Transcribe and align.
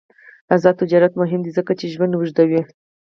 آزاد 0.55 0.75
تجارت 0.81 1.13
مهم 1.21 1.39
دی 1.45 1.51
ځکه 1.57 1.71
چې 1.79 1.91
ژوند 1.93 2.13
اوږدوي. 2.17 2.61